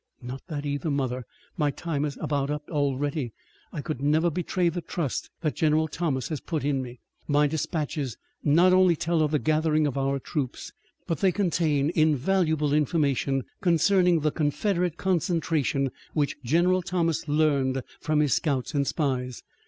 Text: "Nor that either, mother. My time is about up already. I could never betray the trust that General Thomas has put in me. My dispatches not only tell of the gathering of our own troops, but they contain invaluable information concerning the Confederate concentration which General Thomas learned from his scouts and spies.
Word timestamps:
"Nor 0.19 0.39
that 0.47 0.65
either, 0.65 0.89
mother. 0.89 1.25
My 1.57 1.69
time 1.69 2.05
is 2.05 2.17
about 2.19 2.49
up 2.49 2.63
already. 2.71 3.33
I 3.71 3.81
could 3.81 4.01
never 4.01 4.31
betray 4.31 4.67
the 4.67 4.81
trust 4.81 5.29
that 5.41 5.53
General 5.55 5.87
Thomas 5.87 6.29
has 6.29 6.41
put 6.41 6.65
in 6.65 6.81
me. 6.81 7.01
My 7.27 7.45
dispatches 7.45 8.17
not 8.43 8.73
only 8.73 8.95
tell 8.95 9.21
of 9.21 9.29
the 9.29 9.37
gathering 9.37 9.85
of 9.85 9.99
our 9.99 10.15
own 10.15 10.21
troops, 10.21 10.71
but 11.05 11.19
they 11.19 11.31
contain 11.31 11.91
invaluable 11.93 12.73
information 12.73 13.43
concerning 13.61 14.21
the 14.21 14.31
Confederate 14.31 14.97
concentration 14.97 15.91
which 16.15 16.41
General 16.41 16.81
Thomas 16.81 17.27
learned 17.27 17.83
from 17.99 18.21
his 18.21 18.33
scouts 18.33 18.73
and 18.73 18.87
spies. 18.87 19.43